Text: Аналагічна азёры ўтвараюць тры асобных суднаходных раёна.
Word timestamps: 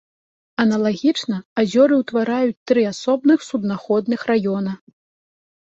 Аналагічна 0.63 1.37
азёры 1.65 1.93
ўтвараюць 2.01 2.57
тры 2.73 2.81
асобных 2.95 3.47
суднаходных 3.51 4.27
раёна. 4.33 4.71